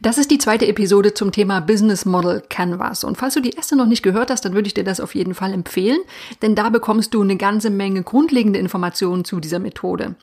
Das 0.00 0.18
ist 0.18 0.30
die 0.30 0.38
zweite 0.38 0.66
Episode 0.66 1.14
zum 1.14 1.32
Thema 1.32 1.60
Business 1.60 2.04
Model 2.04 2.42
Canvas. 2.48 3.04
Und 3.04 3.18
falls 3.18 3.34
du 3.34 3.40
die 3.40 3.50
erste 3.50 3.76
noch 3.76 3.86
nicht 3.86 4.02
gehört 4.02 4.30
hast, 4.30 4.44
dann 4.44 4.54
würde 4.54 4.66
ich 4.66 4.74
dir 4.74 4.84
das 4.84 5.00
auf 5.00 5.14
jeden 5.14 5.34
Fall 5.34 5.52
empfehlen, 5.52 6.00
denn 6.40 6.54
da 6.54 6.70
bekommst 6.70 7.14
du 7.14 7.22
eine 7.22 7.36
ganze 7.36 7.70
Menge 7.70 8.02
grundlegende 8.02 8.58
Informationen 8.58 9.24
zu 9.24 9.40
dieser 9.40 9.58
Methode. 9.58 10.14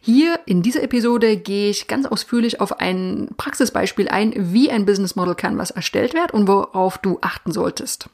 Hier 0.00 0.38
in 0.44 0.62
dieser 0.62 0.82
Episode 0.82 1.38
gehe 1.38 1.70
ich 1.70 1.88
ganz 1.88 2.04
ausführlich 2.04 2.60
auf 2.60 2.78
ein 2.78 3.30
Praxisbeispiel 3.38 4.08
ein, 4.08 4.34
wie 4.36 4.70
ein 4.70 4.84
Business 4.84 5.16
Model 5.16 5.34
Canvas 5.34 5.70
erstellt 5.70 6.12
wird 6.12 6.32
und 6.34 6.46
worauf 6.46 6.98
du 6.98 7.18
achten 7.22 7.52
solltest. 7.52 8.10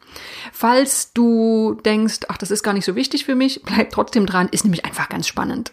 Falls 0.53 1.13
du 1.13 1.81
denkst, 1.85 2.21
ach, 2.29 2.39
das 2.39 2.53
ist 2.53 2.63
gar 2.63 2.75
nicht 2.75 2.85
so 2.85 2.95
wichtig 2.95 3.25
für 3.25 3.35
mich, 3.35 3.63
bleib 3.65 3.91
trotzdem 3.91 4.25
dran, 4.25 4.49
ist 4.53 4.65
nämlich 4.65 4.85
einfach 4.85 5.09
ganz 5.09 5.27
spannend. 5.27 5.73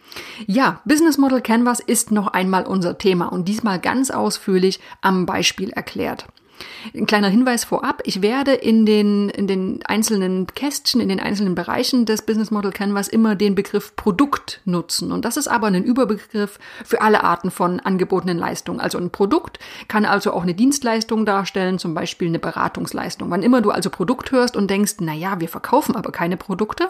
Ja, 0.47 0.81
Business 0.85 1.17
Model 1.17 1.41
Canvas 1.41 1.79
ist 1.79 2.11
noch 2.11 2.27
einmal 2.27 2.65
unser 2.65 2.97
Thema 2.97 3.27
und 3.31 3.47
diesmal 3.47 3.79
ganz 3.79 4.11
ausführlich 4.11 4.79
am 5.01 5.25
Beispiel 5.25 5.69
erklärt. 5.69 6.25
Ein 6.93 7.05
kleiner 7.05 7.29
Hinweis 7.29 7.63
vorab. 7.63 8.01
Ich 8.05 8.21
werde 8.21 8.53
in 8.53 8.85
den, 8.85 9.29
in 9.29 9.47
den 9.47 9.79
einzelnen 9.85 10.47
Kästchen, 10.47 10.99
in 10.99 11.09
den 11.09 11.19
einzelnen 11.19 11.55
Bereichen 11.55 12.05
des 12.05 12.23
Business 12.23 12.51
Model 12.51 12.71
Canvas 12.71 13.07
immer 13.07 13.35
den 13.35 13.55
Begriff 13.55 13.95
Produkt 13.95 14.61
nutzen. 14.65 15.11
Und 15.11 15.25
das 15.25 15.37
ist 15.37 15.47
aber 15.47 15.67
ein 15.67 15.83
Überbegriff 15.83 16.59
für 16.83 17.01
alle 17.01 17.23
Arten 17.23 17.51
von 17.51 17.79
angebotenen 17.79 18.37
Leistungen. 18.37 18.79
Also 18.79 18.97
ein 18.97 19.11
Produkt 19.11 19.59
kann 19.87 20.05
also 20.05 20.33
auch 20.33 20.43
eine 20.43 20.53
Dienstleistung 20.53 21.25
darstellen, 21.25 21.79
zum 21.79 21.93
Beispiel 21.93 22.27
eine 22.27 22.39
Beratungsleistung. 22.39 23.29
Wann 23.29 23.43
immer 23.43 23.61
du 23.61 23.71
also 23.71 23.89
Produkt 23.89 24.31
hörst 24.31 24.55
und 24.55 24.69
denkst, 24.69 24.95
na 24.99 25.13
ja, 25.13 25.39
wir 25.39 25.49
verkaufen 25.49 25.95
aber 25.95 26.11
keine 26.11 26.37
Produkte, 26.37 26.89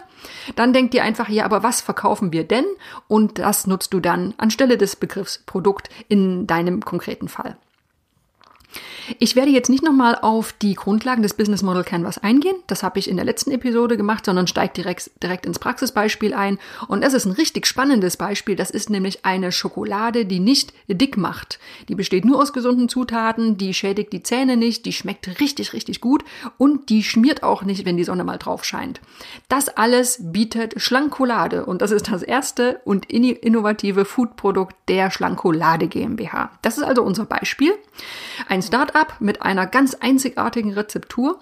dann 0.56 0.72
denk 0.72 0.90
dir 0.90 1.04
einfach, 1.04 1.28
ja, 1.28 1.44
aber 1.44 1.62
was 1.62 1.80
verkaufen 1.80 2.32
wir 2.32 2.44
denn? 2.44 2.64
Und 3.08 3.38
das 3.38 3.66
nutzt 3.66 3.92
du 3.94 4.00
dann 4.00 4.34
anstelle 4.38 4.76
des 4.78 4.96
Begriffs 4.96 5.38
Produkt 5.38 5.88
in 6.08 6.46
deinem 6.46 6.84
konkreten 6.84 7.28
Fall. 7.28 7.56
Ich 9.18 9.36
werde 9.36 9.50
jetzt 9.50 9.68
nicht 9.68 9.82
nochmal 9.82 10.16
auf 10.20 10.52
die 10.52 10.74
Grundlagen 10.74 11.22
des 11.22 11.34
Business 11.34 11.62
Model 11.62 11.82
Canvas 11.82 12.18
eingehen. 12.18 12.56
Das 12.66 12.82
habe 12.82 12.98
ich 12.98 13.08
in 13.08 13.16
der 13.16 13.24
letzten 13.24 13.50
Episode 13.50 13.96
gemacht, 13.96 14.24
sondern 14.24 14.46
steige 14.46 14.74
direkt, 14.74 15.10
direkt 15.22 15.44
ins 15.44 15.58
Praxisbeispiel 15.58 16.34
ein. 16.34 16.58
Und 16.88 17.02
das 17.02 17.14
ist 17.14 17.24
ein 17.24 17.32
richtig 17.32 17.66
spannendes 17.66 18.16
Beispiel. 18.16 18.54
Das 18.54 18.70
ist 18.70 18.90
nämlich 18.90 19.24
eine 19.24 19.50
Schokolade, 19.50 20.24
die 20.24 20.38
nicht 20.38 20.72
dick 20.86 21.16
macht. 21.16 21.58
Die 21.88 21.94
besteht 21.94 22.24
nur 22.24 22.40
aus 22.40 22.52
gesunden 22.52 22.88
Zutaten, 22.88 23.56
die 23.56 23.74
schädigt 23.74 24.12
die 24.12 24.22
Zähne 24.22 24.56
nicht, 24.56 24.86
die 24.86 24.92
schmeckt 24.92 25.40
richtig, 25.40 25.72
richtig 25.72 26.00
gut 26.00 26.24
und 26.56 26.88
die 26.88 27.02
schmiert 27.02 27.42
auch 27.42 27.62
nicht, 27.62 27.84
wenn 27.84 27.96
die 27.96 28.04
Sonne 28.04 28.24
mal 28.24 28.38
drauf 28.38 28.64
scheint. 28.64 29.00
Das 29.48 29.68
alles 29.68 30.18
bietet 30.20 30.80
Schlankolade 30.80 31.66
und 31.66 31.82
das 31.82 31.90
ist 31.90 32.10
das 32.10 32.22
erste 32.22 32.80
und 32.84 33.10
innovative 33.10 34.04
Foodprodukt 34.04 34.76
der 34.88 35.10
Schlankolade 35.10 35.88
GmbH. 35.88 36.50
Das 36.62 36.78
ist 36.78 36.84
also 36.84 37.02
unser 37.02 37.24
Beispiel. 37.24 37.72
Ein 38.48 38.62
Startup 38.62 38.91
Startup 38.92 39.20
mit 39.20 39.42
einer 39.42 39.66
ganz 39.66 39.94
einzigartigen 39.94 40.72
Rezeptur 40.72 41.40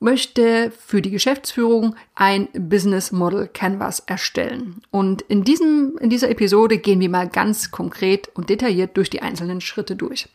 möchte 0.00 0.70
für 0.70 1.02
die 1.02 1.10
Geschäftsführung 1.10 1.96
ein 2.14 2.48
Business 2.52 3.10
Model 3.10 3.48
Canvas 3.52 3.98
erstellen. 4.00 4.80
Und 4.90 5.22
in 5.22 5.42
diesem, 5.42 5.98
in 6.00 6.08
dieser 6.08 6.30
Episode 6.30 6.78
gehen 6.78 7.00
wir 7.00 7.08
mal 7.08 7.28
ganz 7.28 7.72
konkret 7.72 8.28
und 8.34 8.48
detailliert 8.48 8.96
durch 8.96 9.10
die 9.10 9.22
einzelnen 9.22 9.60
Schritte 9.60 9.96
durch. 9.96 10.28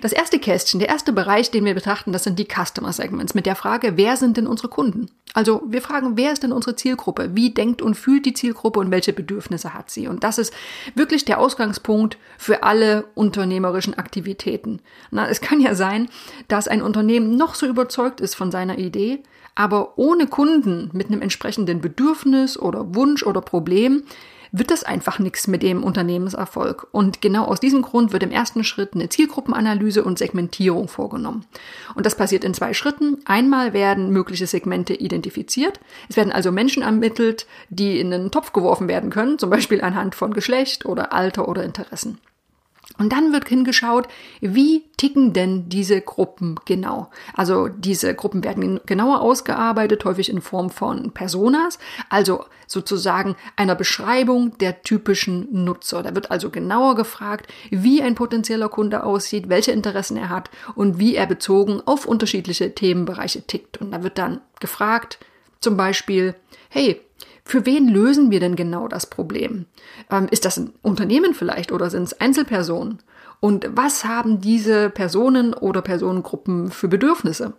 Das 0.00 0.12
erste 0.12 0.38
Kästchen, 0.38 0.80
der 0.80 0.88
erste 0.88 1.12
Bereich, 1.12 1.50
den 1.50 1.64
wir 1.64 1.74
betrachten, 1.74 2.12
das 2.12 2.24
sind 2.24 2.38
die 2.38 2.46
Customer 2.46 2.92
Segments 2.92 3.34
mit 3.34 3.46
der 3.46 3.56
Frage, 3.56 3.96
wer 3.96 4.16
sind 4.16 4.36
denn 4.36 4.46
unsere 4.46 4.68
Kunden? 4.68 5.10
Also 5.34 5.62
wir 5.66 5.82
fragen, 5.82 6.16
wer 6.16 6.32
ist 6.32 6.42
denn 6.42 6.52
unsere 6.52 6.76
Zielgruppe? 6.76 7.30
Wie 7.34 7.50
denkt 7.50 7.82
und 7.82 7.94
fühlt 7.94 8.26
die 8.26 8.34
Zielgruppe 8.34 8.80
und 8.80 8.90
welche 8.90 9.12
Bedürfnisse 9.12 9.74
hat 9.74 9.90
sie? 9.90 10.08
Und 10.08 10.24
das 10.24 10.38
ist 10.38 10.52
wirklich 10.94 11.24
der 11.24 11.38
Ausgangspunkt 11.38 12.18
für 12.38 12.62
alle 12.62 13.04
unternehmerischen 13.14 13.94
Aktivitäten. 13.94 14.80
Na, 15.10 15.28
es 15.28 15.40
kann 15.40 15.60
ja 15.60 15.74
sein, 15.74 16.08
dass 16.48 16.68
ein 16.68 16.82
Unternehmen 16.82 17.36
noch 17.36 17.54
so 17.54 17.66
überzeugt 17.66 18.20
ist 18.20 18.34
von 18.34 18.50
seiner 18.50 18.78
Idee, 18.78 19.22
aber 19.54 19.98
ohne 19.98 20.26
Kunden 20.26 20.90
mit 20.92 21.08
einem 21.08 21.22
entsprechenden 21.22 21.80
Bedürfnis 21.80 22.58
oder 22.58 22.94
Wunsch 22.94 23.22
oder 23.22 23.40
Problem 23.40 24.04
wird 24.52 24.70
das 24.70 24.84
einfach 24.84 25.18
nichts 25.18 25.46
mit 25.46 25.62
dem 25.62 25.82
Unternehmenserfolg. 25.82 26.88
Und 26.92 27.20
genau 27.20 27.44
aus 27.44 27.60
diesem 27.60 27.82
Grund 27.82 28.12
wird 28.12 28.22
im 28.22 28.30
ersten 28.30 28.64
Schritt 28.64 28.94
eine 28.94 29.08
Zielgruppenanalyse 29.08 30.04
und 30.04 30.18
Segmentierung 30.18 30.88
vorgenommen. 30.88 31.44
Und 31.94 32.06
das 32.06 32.16
passiert 32.16 32.44
in 32.44 32.54
zwei 32.54 32.74
Schritten. 32.74 33.18
Einmal 33.24 33.72
werden 33.72 34.10
mögliche 34.10 34.46
Segmente 34.46 34.94
identifiziert. 34.94 35.80
Es 36.08 36.16
werden 36.16 36.32
also 36.32 36.52
Menschen 36.52 36.82
ermittelt, 36.82 37.46
die 37.68 38.00
in 38.00 38.12
einen 38.12 38.30
Topf 38.30 38.52
geworfen 38.52 38.88
werden 38.88 39.10
können, 39.10 39.38
zum 39.38 39.50
Beispiel 39.50 39.80
anhand 39.82 40.14
von 40.14 40.32
Geschlecht 40.32 40.86
oder 40.86 41.12
Alter 41.12 41.48
oder 41.48 41.62
Interessen. 41.62 42.18
Und 43.00 43.14
dann 43.14 43.32
wird 43.32 43.48
hingeschaut, 43.48 44.08
wie 44.42 44.84
ticken 44.98 45.32
denn 45.32 45.70
diese 45.70 46.02
Gruppen 46.02 46.60
genau? 46.66 47.08
Also 47.32 47.66
diese 47.66 48.14
Gruppen 48.14 48.44
werden 48.44 48.78
genauer 48.84 49.22
ausgearbeitet, 49.22 50.04
häufig 50.04 50.28
in 50.28 50.42
Form 50.42 50.68
von 50.68 51.10
Personas, 51.12 51.78
also 52.10 52.44
sozusagen 52.66 53.36
einer 53.56 53.74
Beschreibung 53.74 54.58
der 54.58 54.82
typischen 54.82 55.48
Nutzer. 55.64 56.02
Da 56.02 56.14
wird 56.14 56.30
also 56.30 56.50
genauer 56.50 56.94
gefragt, 56.94 57.50
wie 57.70 58.02
ein 58.02 58.14
potenzieller 58.14 58.68
Kunde 58.68 59.02
aussieht, 59.02 59.48
welche 59.48 59.72
Interessen 59.72 60.18
er 60.18 60.28
hat 60.28 60.50
und 60.74 60.98
wie 60.98 61.14
er 61.16 61.26
bezogen 61.26 61.80
auf 61.86 62.04
unterschiedliche 62.04 62.74
Themenbereiche 62.74 63.46
tickt. 63.46 63.78
Und 63.78 63.92
da 63.92 64.02
wird 64.02 64.18
dann 64.18 64.42
gefragt, 64.60 65.18
zum 65.60 65.78
Beispiel, 65.78 66.34
hey, 66.68 67.00
für 67.44 67.66
wen 67.66 67.88
lösen 67.88 68.30
wir 68.30 68.40
denn 68.40 68.56
genau 68.56 68.88
das 68.88 69.06
Problem? 69.06 69.66
Ähm, 70.10 70.28
ist 70.30 70.44
das 70.44 70.58
ein 70.58 70.72
Unternehmen 70.82 71.34
vielleicht 71.34 71.72
oder 71.72 71.90
sind 71.90 72.04
es 72.04 72.20
Einzelpersonen? 72.20 72.98
Und 73.40 73.70
was 73.72 74.04
haben 74.04 74.40
diese 74.40 74.90
Personen 74.90 75.54
oder 75.54 75.82
Personengruppen 75.82 76.70
für 76.70 76.88
Bedürfnisse? 76.88 77.54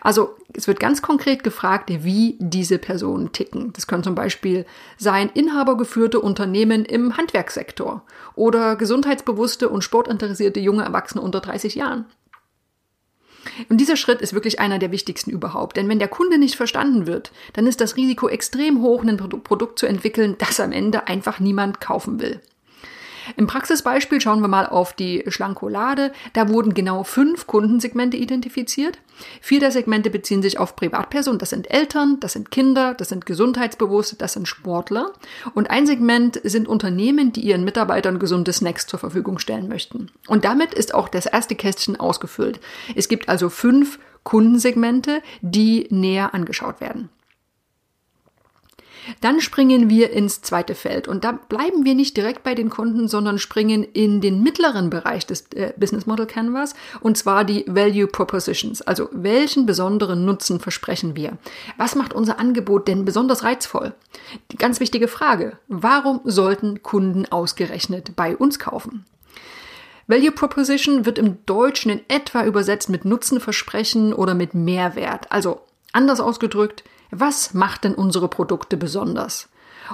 Also 0.00 0.36
es 0.54 0.66
wird 0.68 0.80
ganz 0.80 1.02
konkret 1.02 1.42
gefragt, 1.42 1.90
wie 1.90 2.36
diese 2.38 2.78
Personen 2.78 3.32
ticken. 3.32 3.72
Das 3.72 3.86
können 3.86 4.02
zum 4.02 4.14
Beispiel 4.14 4.64
sein 4.96 5.30
inhabergeführte 5.32 6.20
Unternehmen 6.20 6.84
im 6.84 7.16
Handwerkssektor 7.16 8.02
oder 8.34 8.76
gesundheitsbewusste 8.76 9.68
und 9.68 9.82
sportinteressierte 9.84 10.60
junge 10.60 10.84
Erwachsene 10.84 11.22
unter 11.22 11.40
30 11.40 11.74
Jahren. 11.74 12.06
Und 13.68 13.78
dieser 13.78 13.96
Schritt 13.96 14.20
ist 14.20 14.32
wirklich 14.32 14.60
einer 14.60 14.78
der 14.78 14.92
wichtigsten 14.92 15.30
überhaupt. 15.30 15.76
Denn 15.76 15.88
wenn 15.88 15.98
der 15.98 16.08
Kunde 16.08 16.38
nicht 16.38 16.56
verstanden 16.56 17.06
wird, 17.06 17.32
dann 17.52 17.66
ist 17.66 17.80
das 17.80 17.96
Risiko 17.96 18.28
extrem 18.28 18.82
hoch, 18.82 19.02
ein 19.02 19.16
Produkt 19.16 19.78
zu 19.78 19.86
entwickeln, 19.86 20.36
das 20.38 20.60
am 20.60 20.72
Ende 20.72 21.06
einfach 21.08 21.40
niemand 21.40 21.80
kaufen 21.80 22.20
will. 22.20 22.40
Im 23.36 23.46
Praxisbeispiel 23.46 24.20
schauen 24.20 24.40
wir 24.40 24.48
mal 24.48 24.66
auf 24.66 24.92
die 24.92 25.24
Schlankolade. 25.28 26.12
Da 26.32 26.48
wurden 26.48 26.74
genau 26.74 27.04
fünf 27.04 27.46
Kundensegmente 27.46 28.16
identifiziert. 28.16 28.98
Vier 29.40 29.60
der 29.60 29.70
Segmente 29.70 30.10
beziehen 30.10 30.42
sich 30.42 30.58
auf 30.58 30.76
Privatpersonen. 30.76 31.38
Das 31.38 31.50
sind 31.50 31.70
Eltern, 31.70 32.18
das 32.20 32.32
sind 32.32 32.50
Kinder, 32.50 32.94
das 32.94 33.10
sind 33.10 33.26
Gesundheitsbewusste, 33.26 34.16
das 34.16 34.32
sind 34.32 34.48
Sportler. 34.48 35.12
Und 35.54 35.70
ein 35.70 35.86
Segment 35.86 36.40
sind 36.42 36.68
Unternehmen, 36.68 37.32
die 37.32 37.42
ihren 37.42 37.64
Mitarbeitern 37.64 38.18
gesunde 38.18 38.52
Snacks 38.52 38.86
zur 38.86 38.98
Verfügung 38.98 39.38
stellen 39.38 39.68
möchten. 39.68 40.10
Und 40.26 40.44
damit 40.44 40.74
ist 40.74 40.94
auch 40.94 41.08
das 41.08 41.26
erste 41.26 41.54
Kästchen 41.54 41.98
ausgefüllt. 41.98 42.60
Es 42.94 43.08
gibt 43.08 43.28
also 43.28 43.48
fünf 43.48 43.98
Kundensegmente, 44.22 45.22
die 45.40 45.86
näher 45.90 46.34
angeschaut 46.34 46.80
werden. 46.80 47.08
Dann 49.20 49.40
springen 49.40 49.90
wir 49.90 50.10
ins 50.10 50.42
zweite 50.42 50.74
Feld 50.74 51.08
und 51.08 51.24
da 51.24 51.32
bleiben 51.32 51.84
wir 51.84 51.94
nicht 51.94 52.16
direkt 52.16 52.42
bei 52.42 52.54
den 52.54 52.70
Kunden, 52.70 53.08
sondern 53.08 53.38
springen 53.38 53.84
in 53.84 54.20
den 54.20 54.42
mittleren 54.42 54.90
Bereich 54.90 55.26
des 55.26 55.46
äh, 55.54 55.72
Business 55.76 56.06
Model 56.06 56.26
Canvas 56.26 56.74
und 57.00 57.16
zwar 57.16 57.44
die 57.44 57.64
Value 57.66 58.06
Propositions. 58.06 58.82
Also 58.82 59.08
welchen 59.12 59.66
besonderen 59.66 60.24
Nutzen 60.24 60.60
versprechen 60.60 61.16
wir? 61.16 61.38
Was 61.76 61.94
macht 61.94 62.12
unser 62.12 62.38
Angebot 62.38 62.88
denn 62.88 63.04
besonders 63.04 63.44
reizvoll? 63.44 63.94
Die 64.52 64.56
ganz 64.56 64.80
wichtige 64.80 65.08
Frage. 65.08 65.58
Warum 65.68 66.20
sollten 66.24 66.82
Kunden 66.82 67.26
ausgerechnet 67.26 68.16
bei 68.16 68.36
uns 68.36 68.58
kaufen? 68.58 69.04
Value 70.10 70.32
Proposition 70.32 71.06
wird 71.06 71.18
im 71.18 71.38
Deutschen 71.46 71.92
in 71.92 72.00
etwa 72.08 72.44
übersetzt 72.44 72.88
mit 72.88 73.04
Nutzenversprechen 73.04 74.12
oder 74.12 74.34
mit 74.34 74.54
Mehrwert. 74.54 75.30
Also 75.30 75.60
anders 75.92 76.18
ausgedrückt, 76.18 76.82
was 77.10 77.54
macht 77.54 77.84
denn 77.84 77.94
unsere 77.94 78.28
Produkte 78.28 78.76
besonders? 78.76 79.48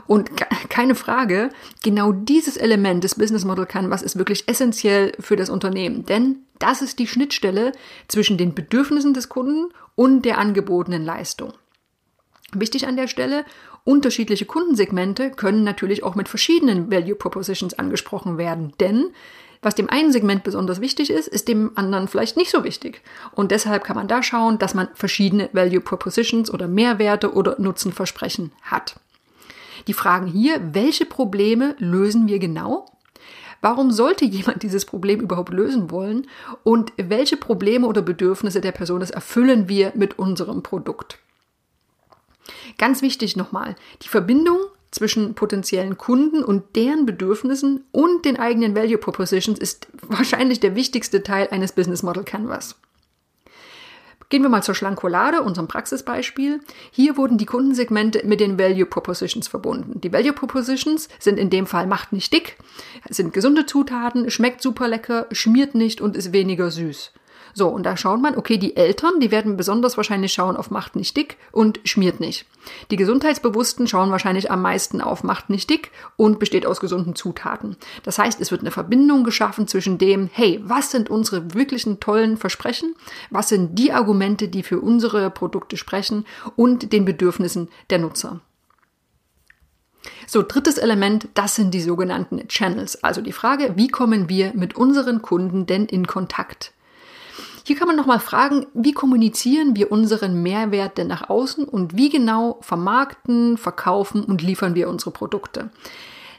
Und 0.06 0.30
keine 0.68 0.94
Frage, 0.94 1.50
genau 1.82 2.12
dieses 2.12 2.56
Element 2.56 3.02
des 3.02 3.14
Business 3.14 3.44
Model 3.44 3.66
Canvas 3.66 4.02
ist 4.02 4.18
wirklich 4.18 4.48
essentiell 4.48 5.12
für 5.18 5.36
das 5.36 5.48
Unternehmen, 5.48 6.04
denn 6.04 6.40
das 6.58 6.82
ist 6.82 6.98
die 6.98 7.06
Schnittstelle 7.06 7.72
zwischen 8.08 8.36
den 8.36 8.54
Bedürfnissen 8.54 9.14
des 9.14 9.28
Kunden 9.28 9.72
und 9.94 10.22
der 10.22 10.38
angebotenen 10.38 11.04
Leistung. 11.04 11.52
Wichtig 12.52 12.86
an 12.86 12.96
der 12.96 13.08
Stelle, 13.08 13.44
unterschiedliche 13.84 14.46
Kundensegmente 14.46 15.30
können 15.30 15.64
natürlich 15.64 16.02
auch 16.02 16.14
mit 16.14 16.28
verschiedenen 16.28 16.90
Value 16.90 17.14
Propositions 17.14 17.74
angesprochen 17.74 18.38
werden, 18.38 18.72
denn 18.80 19.06
was 19.62 19.74
dem 19.74 19.88
einen 19.90 20.12
Segment 20.12 20.44
besonders 20.44 20.80
wichtig 20.80 21.10
ist, 21.10 21.28
ist 21.28 21.48
dem 21.48 21.72
anderen 21.74 22.08
vielleicht 22.08 22.36
nicht 22.36 22.50
so 22.50 22.64
wichtig. 22.64 23.02
Und 23.32 23.50
deshalb 23.50 23.84
kann 23.84 23.96
man 23.96 24.08
da 24.08 24.22
schauen, 24.22 24.58
dass 24.58 24.74
man 24.74 24.88
verschiedene 24.94 25.48
Value 25.52 25.80
Propositions 25.80 26.50
oder 26.50 26.68
Mehrwerte 26.68 27.32
oder 27.32 27.56
Nutzenversprechen 27.58 28.52
hat. 28.62 28.96
Die 29.86 29.92
Fragen 29.92 30.26
hier, 30.26 30.60
welche 30.72 31.06
Probleme 31.06 31.76
lösen 31.78 32.26
wir 32.26 32.38
genau? 32.38 32.86
Warum 33.60 33.90
sollte 33.90 34.24
jemand 34.24 34.62
dieses 34.62 34.84
Problem 34.84 35.20
überhaupt 35.20 35.52
lösen 35.52 35.90
wollen? 35.90 36.26
Und 36.62 36.92
welche 36.96 37.36
Probleme 37.36 37.86
oder 37.86 38.02
Bedürfnisse 38.02 38.60
der 38.60 38.72
Person 38.72 39.00
erfüllen 39.00 39.68
wir 39.68 39.92
mit 39.94 40.18
unserem 40.18 40.62
Produkt? 40.62 41.18
Ganz 42.78 43.02
wichtig 43.02 43.36
nochmal, 43.36 43.74
die 44.02 44.08
Verbindung 44.08 44.58
zwischen 44.96 45.34
potenziellen 45.34 45.96
Kunden 45.96 46.42
und 46.42 46.74
deren 46.74 47.06
Bedürfnissen 47.06 47.84
und 47.92 48.24
den 48.24 48.38
eigenen 48.38 48.74
Value 48.74 48.98
Propositions 48.98 49.58
ist 49.58 49.88
wahrscheinlich 50.02 50.60
der 50.60 50.74
wichtigste 50.74 51.22
Teil 51.22 51.48
eines 51.50 51.72
Business 51.72 52.02
Model 52.02 52.24
Canvas. 52.24 52.76
Gehen 54.28 54.42
wir 54.42 54.48
mal 54.48 54.62
zur 54.62 54.74
Schlankolade, 54.74 55.42
unserem 55.42 55.68
Praxisbeispiel. 55.68 56.60
Hier 56.90 57.16
wurden 57.16 57.38
die 57.38 57.46
Kundensegmente 57.46 58.26
mit 58.26 58.40
den 58.40 58.58
Value 58.58 58.86
Propositions 58.86 59.46
verbunden. 59.46 60.00
Die 60.00 60.12
Value 60.12 60.32
Propositions 60.32 61.08
sind 61.20 61.38
in 61.38 61.48
dem 61.48 61.66
Fall 61.66 61.86
macht 61.86 62.12
nicht 62.12 62.32
dick, 62.32 62.56
sind 63.08 63.32
gesunde 63.32 63.66
Zutaten, 63.66 64.28
schmeckt 64.30 64.62
super 64.62 64.88
lecker, 64.88 65.26
schmiert 65.30 65.76
nicht 65.76 66.00
und 66.00 66.16
ist 66.16 66.32
weniger 66.32 66.72
süß. 66.72 67.12
So, 67.58 67.68
und 67.68 67.84
da 67.84 67.96
schaut 67.96 68.20
man, 68.20 68.36
okay, 68.36 68.58
die 68.58 68.76
Eltern, 68.76 69.18
die 69.18 69.30
werden 69.30 69.56
besonders 69.56 69.96
wahrscheinlich 69.96 70.30
schauen 70.34 70.58
auf 70.58 70.70
macht 70.70 70.94
nicht 70.94 71.16
dick 71.16 71.38
und 71.52 71.80
schmiert 71.84 72.20
nicht. 72.20 72.44
Die 72.90 72.96
Gesundheitsbewussten 72.96 73.88
schauen 73.88 74.10
wahrscheinlich 74.10 74.50
am 74.50 74.60
meisten 74.60 75.00
auf 75.00 75.24
macht 75.24 75.48
nicht 75.48 75.70
dick 75.70 75.90
und 76.16 76.38
besteht 76.38 76.66
aus 76.66 76.80
gesunden 76.80 77.14
Zutaten. 77.14 77.78
Das 78.02 78.18
heißt, 78.18 78.42
es 78.42 78.50
wird 78.50 78.60
eine 78.60 78.72
Verbindung 78.72 79.24
geschaffen 79.24 79.66
zwischen 79.68 79.96
dem, 79.96 80.28
hey, 80.30 80.60
was 80.64 80.90
sind 80.90 81.08
unsere 81.08 81.54
wirklichen 81.54 81.98
tollen 81.98 82.36
Versprechen? 82.36 82.94
Was 83.30 83.48
sind 83.48 83.78
die 83.78 83.90
Argumente, 83.90 84.48
die 84.48 84.62
für 84.62 84.78
unsere 84.78 85.30
Produkte 85.30 85.78
sprechen 85.78 86.26
und 86.56 86.92
den 86.92 87.06
Bedürfnissen 87.06 87.70
der 87.88 88.00
Nutzer? 88.00 88.40
So, 90.26 90.42
drittes 90.42 90.76
Element, 90.76 91.28
das 91.32 91.54
sind 91.54 91.72
die 91.72 91.80
sogenannten 91.80 92.46
Channels. 92.48 93.02
Also 93.02 93.22
die 93.22 93.32
Frage, 93.32 93.72
wie 93.76 93.88
kommen 93.88 94.28
wir 94.28 94.52
mit 94.54 94.76
unseren 94.76 95.22
Kunden 95.22 95.64
denn 95.64 95.86
in 95.86 96.06
Kontakt? 96.06 96.74
Hier 97.66 97.74
kann 97.74 97.88
man 97.88 97.96
nochmal 97.96 98.20
fragen, 98.20 98.66
wie 98.74 98.92
kommunizieren 98.92 99.74
wir 99.74 99.90
unseren 99.90 100.40
Mehrwert 100.40 100.98
denn 100.98 101.08
nach 101.08 101.28
außen 101.28 101.64
und 101.64 101.96
wie 101.96 102.10
genau 102.10 102.58
vermarkten, 102.60 103.58
verkaufen 103.58 104.22
und 104.22 104.40
liefern 104.40 104.76
wir 104.76 104.88
unsere 104.88 105.10
Produkte. 105.10 105.70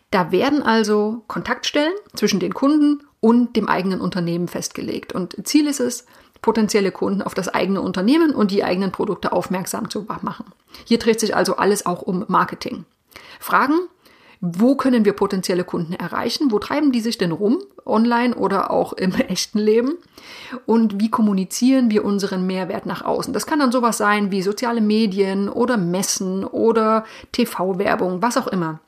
Da 0.10 0.32
werden 0.32 0.64
also 0.64 1.26
Kontaktstellen 1.28 1.92
zwischen 2.16 2.40
den 2.40 2.54
Kunden 2.54 3.04
und 3.20 3.58
dem 3.58 3.68
eigenen 3.68 4.00
Unternehmen 4.00 4.48
festgelegt. 4.48 5.12
Und 5.12 5.36
Ziel 5.46 5.68
ist 5.68 5.82
es, 5.82 6.06
potenzielle 6.42 6.94
Kunden 6.94 7.22
auf 7.22 7.34
das 7.34 7.50
eigene 7.50 7.82
Unternehmen 7.82 8.34
und 8.34 8.52
die 8.52 8.64
eigenen 8.64 8.94
Produkte 8.94 9.34
aufmerksam 9.34 9.90
zu 9.90 10.08
machen. 10.22 10.46
Hier 10.86 10.98
dreht 10.98 11.20
sich 11.20 11.36
also 11.36 11.58
alles 11.58 11.86
auch 11.86 12.04
um 12.04 12.24
Marketing. 12.30 12.86
Fragen, 13.42 13.80
wo 14.42 14.76
können 14.76 15.06
wir 15.06 15.14
potenzielle 15.14 15.64
Kunden 15.64 15.94
erreichen? 15.94 16.52
Wo 16.52 16.60
treiben 16.60 16.92
die 16.92 17.00
sich 17.00 17.18
denn 17.18 17.32
rum? 17.32 17.64
Online 17.86 18.36
oder 18.36 18.72
auch 18.72 18.94
im 18.94 19.12
echten 19.16 19.60
Leben? 19.60 19.98
Und 20.66 21.00
wie 21.00 21.10
kommunizieren 21.10 21.90
wir 21.90 22.06
unseren 22.06 22.46
Mehrwert 22.46 22.86
nach 22.86 23.04
außen? 23.04 23.34
Das 23.34 23.46
kann 23.46 23.60
dann 23.60 23.72
sowas 23.72 23.98
sein 23.98 24.32
wie 24.32 24.42
soziale 24.42 24.82
Medien 24.82 25.50
oder 25.50 25.78
Messen 25.78 26.44
oder 26.44 27.06
TV-Werbung, 27.32 28.22
was 28.22 28.38
auch 28.38 28.48
immer. 28.48 28.80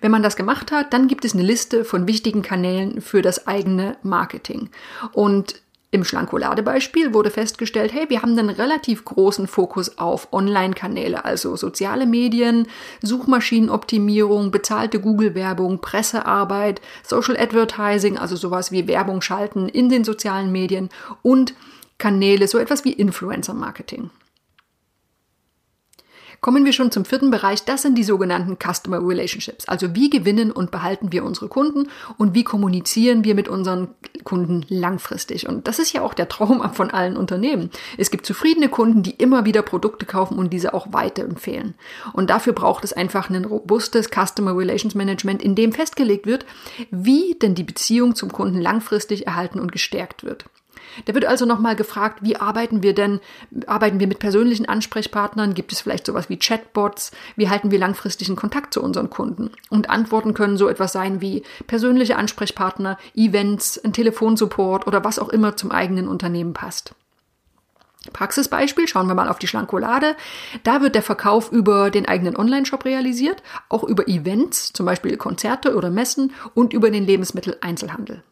Wenn 0.00 0.10
man 0.10 0.22
das 0.22 0.36
gemacht 0.36 0.72
hat, 0.72 0.92
dann 0.92 1.08
gibt 1.08 1.24
es 1.24 1.34
eine 1.34 1.42
Liste 1.42 1.84
von 1.84 2.06
wichtigen 2.06 2.42
Kanälen 2.42 3.00
für 3.00 3.22
das 3.22 3.46
eigene 3.46 3.96
Marketing. 4.02 4.70
Und 5.12 5.60
im 5.92 6.04
Schlankolade-Beispiel 6.04 7.12
wurde 7.12 7.30
festgestellt, 7.30 7.92
hey, 7.92 8.08
wir 8.08 8.22
haben 8.22 8.36
einen 8.36 8.48
relativ 8.48 9.04
großen 9.04 9.46
Fokus 9.46 9.98
auf 9.98 10.32
Online-Kanäle, 10.32 11.26
also 11.26 11.54
soziale 11.54 12.06
Medien, 12.06 12.66
Suchmaschinenoptimierung, 13.02 14.50
bezahlte 14.50 15.00
Google-Werbung, 15.00 15.82
Pressearbeit, 15.82 16.80
Social 17.06 17.36
Advertising, 17.36 18.16
also 18.16 18.36
sowas 18.36 18.72
wie 18.72 18.88
Werbung 18.88 19.20
schalten 19.20 19.68
in 19.68 19.90
den 19.90 20.02
sozialen 20.02 20.50
Medien 20.50 20.88
und 21.20 21.54
Kanäle, 21.98 22.48
so 22.48 22.56
etwas 22.56 22.86
wie 22.86 22.92
Influencer-Marketing. 22.92 24.10
Kommen 26.42 26.64
wir 26.64 26.72
schon 26.72 26.90
zum 26.90 27.04
vierten 27.04 27.30
Bereich. 27.30 27.64
Das 27.64 27.82
sind 27.82 27.96
die 27.96 28.02
sogenannten 28.02 28.58
Customer 28.58 28.98
Relationships. 28.98 29.68
Also 29.68 29.94
wie 29.94 30.10
gewinnen 30.10 30.50
und 30.50 30.72
behalten 30.72 31.12
wir 31.12 31.22
unsere 31.22 31.46
Kunden 31.46 31.88
und 32.18 32.34
wie 32.34 32.42
kommunizieren 32.42 33.22
wir 33.22 33.36
mit 33.36 33.46
unseren 33.46 33.94
Kunden 34.24 34.66
langfristig. 34.68 35.48
Und 35.48 35.68
das 35.68 35.78
ist 35.78 35.92
ja 35.92 36.02
auch 36.02 36.14
der 36.14 36.28
Traum 36.28 36.60
von 36.74 36.90
allen 36.90 37.16
Unternehmen. 37.16 37.70
Es 37.96 38.10
gibt 38.10 38.26
zufriedene 38.26 38.68
Kunden, 38.68 39.04
die 39.04 39.12
immer 39.12 39.44
wieder 39.44 39.62
Produkte 39.62 40.04
kaufen 40.04 40.36
und 40.36 40.52
diese 40.52 40.74
auch 40.74 40.88
weiterempfehlen. 40.92 41.74
Und 42.12 42.28
dafür 42.28 42.54
braucht 42.54 42.82
es 42.82 42.92
einfach 42.92 43.30
ein 43.30 43.44
robustes 43.44 44.10
Customer 44.10 44.56
Relations 44.56 44.96
Management, 44.96 45.44
in 45.44 45.54
dem 45.54 45.72
festgelegt 45.72 46.26
wird, 46.26 46.44
wie 46.90 47.36
denn 47.40 47.54
die 47.54 47.62
Beziehung 47.62 48.16
zum 48.16 48.32
Kunden 48.32 48.60
langfristig 48.60 49.28
erhalten 49.28 49.60
und 49.60 49.70
gestärkt 49.70 50.24
wird. 50.24 50.46
Da 51.04 51.14
wird 51.14 51.24
also 51.24 51.46
nochmal 51.46 51.76
gefragt, 51.76 52.20
wie 52.22 52.36
arbeiten 52.36 52.82
wir 52.82 52.94
denn? 52.94 53.20
Arbeiten 53.66 54.00
wir 54.00 54.06
mit 54.06 54.18
persönlichen 54.18 54.68
Ansprechpartnern? 54.68 55.54
Gibt 55.54 55.72
es 55.72 55.80
vielleicht 55.80 56.06
sowas 56.06 56.28
wie 56.28 56.38
Chatbots? 56.38 57.12
Wie 57.36 57.48
halten 57.48 57.70
wir 57.70 57.78
langfristigen 57.78 58.36
Kontakt 58.36 58.74
zu 58.74 58.82
unseren 58.82 59.10
Kunden? 59.10 59.50
Und 59.70 59.90
Antworten 59.90 60.34
können 60.34 60.56
so 60.56 60.68
etwas 60.68 60.92
sein 60.92 61.20
wie 61.20 61.42
persönliche 61.66 62.16
Ansprechpartner, 62.16 62.98
Events, 63.14 63.78
ein 63.78 63.92
Telefonsupport 63.92 64.86
oder 64.86 65.04
was 65.04 65.18
auch 65.18 65.28
immer 65.28 65.56
zum 65.56 65.70
eigenen 65.70 66.08
Unternehmen 66.08 66.52
passt. 66.52 66.94
Praxisbeispiel, 68.12 68.88
schauen 68.88 69.06
wir 69.06 69.14
mal 69.14 69.28
auf 69.28 69.38
die 69.38 69.46
Schlankolade. 69.46 70.16
Da 70.64 70.80
wird 70.80 70.94
der 70.94 71.02
Verkauf 71.02 71.52
über 71.52 71.90
den 71.90 72.06
eigenen 72.06 72.36
Online-Shop 72.36 72.84
realisiert, 72.84 73.42
auch 73.68 73.84
über 73.84 74.08
Events, 74.08 74.72
zum 74.72 74.86
Beispiel 74.86 75.16
Konzerte 75.16 75.76
oder 75.76 75.90
Messen 75.90 76.32
und 76.54 76.72
über 76.72 76.90
den 76.90 77.06
Lebensmitteleinzelhandel. 77.06 78.22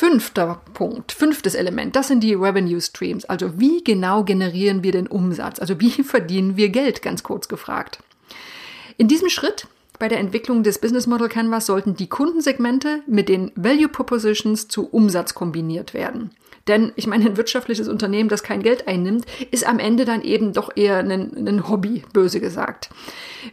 Fünfter 0.00 0.60
Punkt, 0.74 1.10
fünftes 1.10 1.56
Element, 1.56 1.96
das 1.96 2.06
sind 2.06 2.20
die 2.20 2.34
Revenue 2.34 2.80
Streams. 2.80 3.24
Also 3.24 3.58
wie 3.58 3.82
genau 3.82 4.22
generieren 4.22 4.84
wir 4.84 4.92
den 4.92 5.08
Umsatz? 5.08 5.58
Also 5.58 5.80
wie 5.80 5.90
verdienen 6.04 6.56
wir 6.56 6.68
Geld, 6.68 7.02
ganz 7.02 7.24
kurz 7.24 7.48
gefragt. 7.48 7.98
In 8.96 9.08
diesem 9.08 9.28
Schritt 9.28 9.66
bei 9.98 10.08
der 10.08 10.18
Entwicklung 10.18 10.62
des 10.62 10.78
Business 10.78 11.06
Model 11.06 11.28
Canvas 11.28 11.66
sollten 11.66 11.94
die 11.94 12.08
Kundensegmente 12.08 13.02
mit 13.06 13.28
den 13.28 13.52
Value 13.54 13.88
Propositions 13.88 14.68
zu 14.68 14.88
Umsatz 14.88 15.34
kombiniert 15.34 15.94
werden. 15.94 16.30
Denn 16.68 16.92
ich 16.96 17.06
meine, 17.06 17.24
ein 17.24 17.36
wirtschaftliches 17.36 17.88
Unternehmen, 17.88 18.28
das 18.28 18.42
kein 18.42 18.62
Geld 18.62 18.86
einnimmt, 18.86 19.24
ist 19.50 19.66
am 19.66 19.78
Ende 19.78 20.04
dann 20.04 20.22
eben 20.22 20.52
doch 20.52 20.70
eher 20.76 20.98
ein, 20.98 21.10
ein 21.10 21.68
Hobby, 21.68 22.04
böse 22.12 22.40
gesagt. 22.40 22.90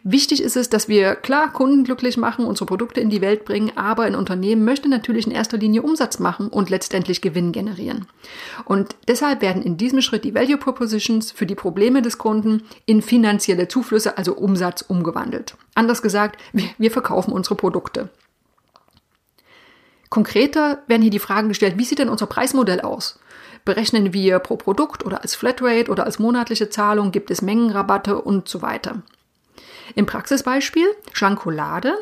Wichtig 0.04 0.44
ist 0.44 0.58
es, 0.58 0.70
dass 0.70 0.90
wir 0.90 1.16
klar 1.16 1.54
Kunden 1.54 1.86
glücklich 1.86 2.18
machen, 2.18 2.46
unsere 2.46 2.66
Produkte 2.66 3.00
in 3.00 3.10
die 3.10 3.22
Welt 3.22 3.46
bringen, 3.46 3.72
aber 3.76 4.04
ein 4.04 4.16
Unternehmen 4.16 4.66
möchte 4.66 4.90
natürlich 4.90 5.26
in 5.26 5.32
erster 5.32 5.58
Linie 5.58 5.82
Umsatz 5.82 6.20
machen 6.20 6.50
und 6.50 6.70
letztendlich 6.70 7.22
Gewinn 7.22 7.54
generieren. 7.54 8.06
Und 8.66 8.96
deshalb 9.08 9.42
werden 9.42 9.62
in 9.62 9.78
diesem 9.78 10.02
Schritt 10.02 10.26
die 10.26 10.36
Value 10.36 10.58
Propositions 10.58 11.32
für 11.32 11.46
die 11.46 11.56
Probleme 11.56 12.02
des 12.02 12.18
Kunden 12.18 12.64
in 12.86 13.02
finanzielle 13.02 13.70
Zuflüsse, 13.70 14.18
also 14.18 14.34
Umsatz, 14.34 14.82
umgewandelt. 14.82 15.56
Anders 15.76 16.02
gesagt, 16.02 16.35
wir 16.54 16.92
verkaufen 16.92 17.32
unsere 17.32 17.56
Produkte. 17.56 18.10
Konkreter 20.10 20.80
werden 20.88 21.02
hier 21.02 21.12
die 21.12 21.20
Fragen 21.20 21.50
gestellt, 21.50 21.78
wie 21.78 21.84
sieht 21.84 22.00
denn 22.00 22.10
unser 22.10 22.28
Preismodell 22.28 22.82
aus? 22.82 23.20
Berechnen 23.66 24.14
wir 24.14 24.40
pro 24.40 24.56
Produkt 24.56 25.06
oder 25.06 25.24
als 25.24 25.36
Flatrate 25.36 25.92
oder 25.92 26.06
als 26.06 26.20
monatliche 26.20 26.70
Zahlung? 26.70 27.12
Gibt 27.12 27.32
es 27.32 27.42
Mengenrabatte 27.42 28.22
und 28.22 28.48
so 28.48 28.62
weiter? 28.62 29.02
Im 29.96 30.06
Praxisbeispiel 30.06 30.88
Schlankolade. 31.14 31.96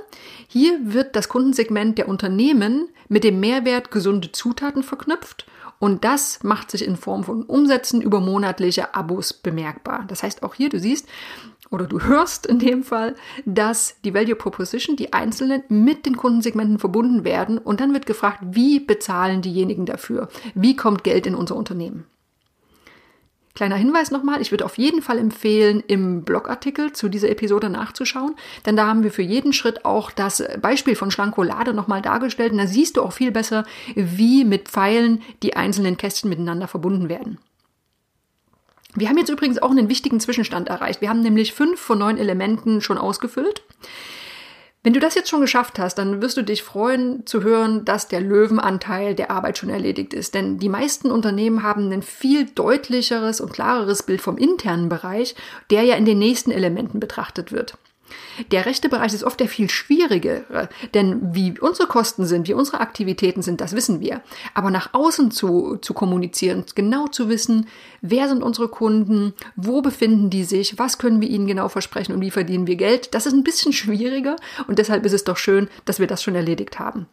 Hier 0.47 0.79
wird 0.83 1.15
das 1.15 1.29
Kundensegment 1.29 1.97
der 1.97 2.07
Unternehmen 2.07 2.89
mit 3.07 3.23
dem 3.23 3.39
Mehrwert 3.39 3.91
gesunde 3.91 4.31
Zutaten 4.31 4.83
verknüpft 4.83 5.45
und 5.79 6.05
das 6.05 6.43
macht 6.43 6.71
sich 6.71 6.85
in 6.85 6.95
Form 6.95 7.25
von 7.25 7.43
Umsätzen 7.43 8.01
über 8.01 8.21
monatliche 8.21 8.95
Abos 8.95 9.33
bemerkbar. 9.33 10.05
Das 10.07 10.23
heißt 10.23 10.43
auch 10.43 10.53
hier, 10.53 10.69
du 10.69 10.79
siehst, 10.79 11.09
oder 11.73 11.87
du 11.87 12.01
hörst 12.01 12.45
in 12.45 12.59
dem 12.59 12.83
Fall, 12.83 13.15
dass 13.45 13.95
die 14.05 14.13
Value 14.13 14.35
Proposition, 14.35 14.95
die 14.95 15.11
einzelnen 15.11 15.63
mit 15.69 16.05
den 16.05 16.15
Kundensegmenten 16.15 16.77
verbunden 16.77 17.23
werden 17.23 17.57
und 17.57 17.79
dann 17.79 17.93
wird 17.93 18.05
gefragt, 18.05 18.39
wie 18.51 18.79
bezahlen 18.79 19.41
diejenigen 19.41 19.87
dafür? 19.87 20.29
Wie 20.53 20.75
kommt 20.75 21.03
Geld 21.03 21.25
in 21.25 21.33
unser 21.33 21.55
Unternehmen? 21.55 22.05
Kleiner 23.55 23.75
Hinweis 23.75 24.09
nochmal, 24.09 24.41
ich 24.41 24.51
würde 24.51 24.65
auf 24.65 24.77
jeden 24.77 25.01
Fall 25.01 25.19
empfehlen, 25.19 25.83
im 25.87 26.23
Blogartikel 26.23 26.91
zu 26.91 27.09
dieser 27.09 27.29
Episode 27.29 27.69
nachzuschauen, 27.69 28.35
denn 28.65 28.75
da 28.75 28.87
haben 28.87 29.03
wir 29.03 29.11
für 29.11 29.21
jeden 29.21 29.53
Schritt 29.53 29.85
auch 29.85 30.11
das 30.11 30.43
Beispiel 30.61 30.95
von 30.95 31.11
Schlankolade 31.11 31.73
nochmal 31.73 32.01
dargestellt 32.01 32.51
und 32.51 32.59
da 32.59 32.67
siehst 32.67 32.97
du 32.97 33.03
auch 33.03 33.13
viel 33.13 33.31
besser, 33.31 33.63
wie 33.95 34.43
mit 34.43 34.69
Pfeilen 34.69 35.21
die 35.43 35.55
einzelnen 35.55 35.97
Kästchen 35.97 36.29
miteinander 36.29 36.67
verbunden 36.67 37.09
werden. 37.09 37.39
Wir 38.95 39.09
haben 39.09 39.17
jetzt 39.17 39.29
übrigens 39.29 39.61
auch 39.61 39.71
einen 39.71 39.89
wichtigen 39.89 40.19
Zwischenstand 40.19 40.67
erreicht. 40.67 41.01
Wir 41.01 41.09
haben 41.09 41.21
nämlich 41.21 41.53
fünf 41.53 41.79
von 41.79 41.97
neun 41.97 42.17
Elementen 42.17 42.81
schon 42.81 42.97
ausgefüllt. 42.97 43.63
Wenn 44.83 44.93
du 44.93 44.99
das 44.99 45.15
jetzt 45.15 45.29
schon 45.29 45.39
geschafft 45.39 45.79
hast, 45.79 45.95
dann 45.95 46.21
wirst 46.21 46.35
du 46.35 46.41
dich 46.41 46.61
freuen 46.61 47.25
zu 47.25 47.41
hören, 47.41 47.85
dass 47.85 48.09
der 48.09 48.19
Löwenanteil 48.19 49.15
der 49.15 49.31
Arbeit 49.31 49.57
schon 49.57 49.69
erledigt 49.69 50.13
ist. 50.13 50.35
Denn 50.35 50.59
die 50.59 50.67
meisten 50.67 51.09
Unternehmen 51.09 51.63
haben 51.63 51.89
ein 51.91 52.01
viel 52.01 52.45
deutlicheres 52.45 53.39
und 53.39 53.53
klareres 53.53 54.03
Bild 54.03 54.21
vom 54.21 54.37
internen 54.37 54.89
Bereich, 54.89 55.35
der 55.69 55.83
ja 55.83 55.95
in 55.95 56.03
den 56.03 56.19
nächsten 56.19 56.51
Elementen 56.51 56.99
betrachtet 56.99 57.53
wird. 57.53 57.77
Der 58.51 58.65
rechte 58.65 58.89
Bereich 58.89 59.13
ist 59.13 59.23
oft 59.23 59.39
der 59.39 59.47
viel 59.47 59.69
schwierigere, 59.69 60.69
denn 60.93 61.33
wie 61.33 61.59
unsere 61.59 61.87
Kosten 61.87 62.25
sind, 62.25 62.47
wie 62.47 62.53
unsere 62.53 62.79
Aktivitäten 62.79 63.41
sind, 63.41 63.61
das 63.61 63.75
wissen 63.75 63.99
wir. 63.99 64.21
Aber 64.53 64.71
nach 64.71 64.93
außen 64.93 65.31
zu, 65.31 65.77
zu 65.77 65.93
kommunizieren, 65.93 66.65
genau 66.75 67.07
zu 67.07 67.29
wissen, 67.29 67.67
wer 68.01 68.27
sind 68.27 68.43
unsere 68.43 68.67
Kunden, 68.67 69.33
wo 69.55 69.81
befinden 69.81 70.29
die 70.29 70.43
sich, 70.43 70.79
was 70.79 70.97
können 70.97 71.21
wir 71.21 71.29
ihnen 71.29 71.47
genau 71.47 71.69
versprechen 71.69 72.13
und 72.13 72.21
wie 72.21 72.31
verdienen 72.31 72.67
wir 72.67 72.75
Geld, 72.75 73.13
das 73.13 73.25
ist 73.25 73.33
ein 73.33 73.43
bisschen 73.43 73.73
schwieriger 73.73 74.35
und 74.67 74.79
deshalb 74.79 75.05
ist 75.05 75.13
es 75.13 75.23
doch 75.23 75.37
schön, 75.37 75.67
dass 75.85 75.99
wir 75.99 76.07
das 76.07 76.23
schon 76.23 76.35
erledigt 76.35 76.79
haben. 76.79 77.07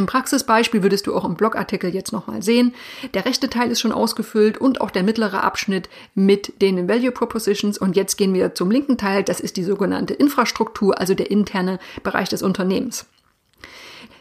Im 0.00 0.06
Praxisbeispiel 0.06 0.82
würdest 0.82 1.06
du 1.06 1.14
auch 1.14 1.26
im 1.26 1.34
Blogartikel 1.34 1.94
jetzt 1.94 2.10
nochmal 2.10 2.42
sehen. 2.42 2.72
Der 3.12 3.26
rechte 3.26 3.50
Teil 3.50 3.70
ist 3.70 3.80
schon 3.80 3.92
ausgefüllt 3.92 4.56
und 4.56 4.80
auch 4.80 4.90
der 4.90 5.02
mittlere 5.02 5.44
Abschnitt 5.44 5.90
mit 6.14 6.62
den 6.62 6.88
Value 6.88 7.12
Propositions. 7.12 7.76
Und 7.76 7.96
jetzt 7.96 8.16
gehen 8.16 8.32
wir 8.32 8.54
zum 8.54 8.70
linken 8.70 8.96
Teil. 8.96 9.22
Das 9.24 9.40
ist 9.40 9.58
die 9.58 9.62
sogenannte 9.62 10.14
Infrastruktur, 10.14 10.98
also 10.98 11.12
der 11.12 11.30
interne 11.30 11.78
Bereich 12.02 12.30
des 12.30 12.42
Unternehmens. 12.42 13.04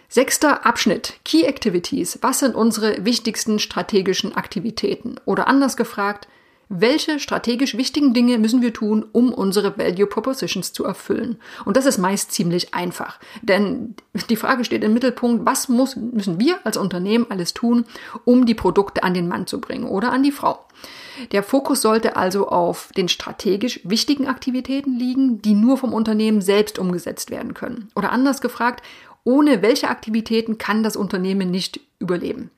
Sechster 0.09 0.65
Abschnitt. 0.65 1.13
Key 1.23 1.43
Activities. 1.43 2.19
Was 2.21 2.39
sind 2.39 2.55
unsere 2.55 3.05
wichtigsten 3.05 3.57
strategischen 3.57 4.35
Aktivitäten? 4.35 5.15
Oder 5.23 5.47
anders 5.47 5.77
gefragt, 5.77 6.27
welche 6.69 7.19
strategisch 7.19 7.75
wichtigen 7.75 8.13
Dinge 8.13 8.37
müssen 8.37 8.61
wir 8.61 8.73
tun, 8.73 9.03
um 9.11 9.33
unsere 9.33 9.77
Value 9.79 10.05
Propositions 10.05 10.71
zu 10.71 10.85
erfüllen? 10.85 11.37
Und 11.65 11.75
das 11.75 11.87
ist 11.87 11.97
meist 11.97 12.31
ziemlich 12.31 12.75
einfach. 12.75 13.19
Denn 13.41 13.95
die 14.29 14.35
Frage 14.35 14.63
steht 14.63 14.83
im 14.83 14.93
Mittelpunkt, 14.93 15.47
was 15.47 15.67
muss, 15.67 15.95
müssen 15.95 16.39
wir 16.39 16.59
als 16.65 16.77
Unternehmen 16.77 17.25
alles 17.29 17.55
tun, 17.55 17.85
um 18.23 18.45
die 18.45 18.53
Produkte 18.53 19.01
an 19.01 19.15
den 19.15 19.27
Mann 19.27 19.47
zu 19.47 19.59
bringen 19.59 19.85
oder 19.85 20.11
an 20.11 20.21
die 20.21 20.31
Frau? 20.31 20.63
Der 21.31 21.41
Fokus 21.41 21.81
sollte 21.81 22.15
also 22.15 22.47
auf 22.47 22.91
den 22.95 23.09
strategisch 23.09 23.81
wichtigen 23.83 24.27
Aktivitäten 24.27 24.97
liegen, 24.97 25.41
die 25.41 25.55
nur 25.55 25.77
vom 25.77 25.91
Unternehmen 25.91 26.41
selbst 26.41 26.77
umgesetzt 26.77 27.31
werden 27.31 27.55
können. 27.55 27.89
Oder 27.95 28.11
anders 28.11 28.41
gefragt, 28.41 28.85
ohne 29.23 29.63
welche 29.63 29.89
Aktivitäten 29.89 30.59
kann 30.59 30.83
das 30.83 30.95
Unternehmen 30.95 31.49
nicht 31.49 31.79
überleben? 31.99 32.51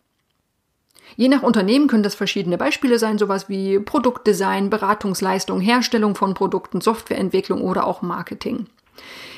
Je 1.17 1.27
nach 1.27 1.43
Unternehmen 1.43 1.87
können 1.87 2.03
das 2.03 2.15
verschiedene 2.15 2.57
Beispiele 2.57 2.99
sein, 2.99 3.17
sowas 3.17 3.49
wie 3.49 3.79
Produktdesign, 3.79 4.69
Beratungsleistung, 4.69 5.59
Herstellung 5.59 6.15
von 6.15 6.33
Produkten, 6.33 6.81
Softwareentwicklung 6.81 7.61
oder 7.61 7.85
auch 7.85 8.01
Marketing. 8.01 8.67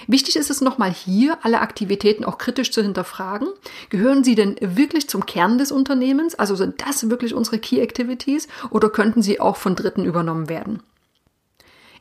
Wichtig 0.08 0.36
ist 0.36 0.50
es 0.50 0.62
nochmal 0.62 0.92
hier, 0.92 1.38
alle 1.44 1.62
Aktivitäten 1.62 2.26
auch 2.26 2.38
kritisch 2.38 2.72
zu 2.72 2.82
hinterfragen. 2.82 3.48
Gehören 3.90 4.24
sie 4.24 4.36
denn 4.36 4.56
wirklich 4.60 5.08
zum 5.08 5.26
Kern 5.26 5.58
des 5.58 5.72
Unternehmens? 5.72 6.36
Also 6.36 6.56
sind 6.56 6.86
das 6.86 7.10
wirklich 7.10 7.34
unsere 7.34 7.60
Key 7.60 7.80
Activities 7.80 8.48
oder 8.70 8.90
könnten 8.90 9.22
sie 9.22 9.40
auch 9.40 9.56
von 9.56 9.76
Dritten 9.76 10.04
übernommen 10.04 10.50
werden? 10.50 10.82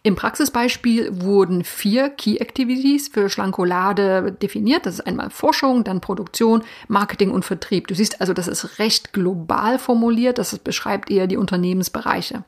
Im 0.05 0.17
Praxisbeispiel 0.17 1.23
wurden 1.23 1.63
vier 1.63 2.11
Key 2.11 2.39
Activities 2.39 3.07
für 3.07 3.29
Schlankolade 3.29 4.33
definiert. 4.33 4.85
Das 4.85 4.95
ist 4.95 5.07
einmal 5.07 5.31
Forschung, 5.31 5.85
dann 5.85 6.01
Produktion, 6.01 6.65
Marketing 6.89 7.31
und 7.31 7.45
Vertrieb. 7.45 7.87
Du 7.87 7.95
siehst 7.95 8.21
also, 8.21 8.33
das 8.33 8.49
ist 8.49 8.81
recht 8.81 9.13
global 9.13 9.79
formuliert. 9.79 10.39
Das 10.39 10.59
beschreibt 10.59 11.09
eher 11.09 11.29
die 11.29 11.37
Unternehmensbereiche. 11.37 12.43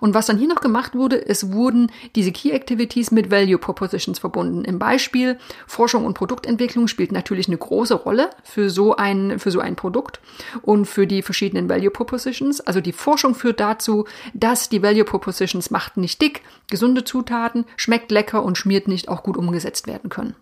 Und 0.00 0.14
was 0.14 0.26
dann 0.26 0.38
hier 0.38 0.48
noch 0.48 0.60
gemacht 0.60 0.96
wurde, 0.96 1.24
es 1.24 1.52
wurden 1.52 1.92
diese 2.16 2.32
Key 2.32 2.50
Activities 2.50 3.12
mit 3.12 3.30
Value 3.30 3.58
Propositions 3.58 4.18
verbunden. 4.18 4.64
Im 4.64 4.80
Beispiel 4.80 5.38
Forschung 5.68 6.04
und 6.04 6.14
Produktentwicklung 6.14 6.88
spielt 6.88 7.12
natürlich 7.12 7.46
eine 7.46 7.58
große 7.58 7.94
Rolle 7.94 8.30
für 8.42 8.70
so 8.70 8.96
ein, 8.96 9.38
für 9.38 9.52
so 9.52 9.60
ein 9.60 9.76
Produkt 9.76 10.18
und 10.62 10.86
für 10.86 11.06
die 11.06 11.22
verschiedenen 11.22 11.68
Value 11.68 11.90
Propositions. 11.90 12.60
Also 12.60 12.80
die 12.80 12.92
Forschung 12.92 13.36
führt 13.36 13.60
dazu, 13.60 14.04
dass 14.34 14.68
die 14.68 14.82
Value 14.82 15.04
Propositions 15.04 15.70
macht 15.70 15.96
nicht 15.96 16.20
dick, 16.20 16.42
gesund 16.68 16.87
gesunde 16.88 17.04
Zutaten, 17.04 17.64
schmeckt 17.76 18.10
lecker 18.10 18.42
und 18.42 18.56
schmiert 18.56 18.88
nicht 18.88 19.08
auch 19.08 19.22
gut 19.22 19.36
umgesetzt 19.36 19.86
werden 19.86 20.08
können. 20.08 20.34